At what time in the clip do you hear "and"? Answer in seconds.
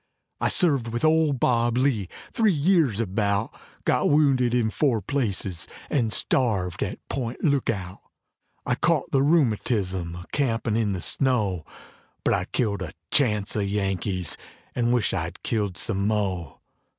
5.91-6.11, 14.73-14.91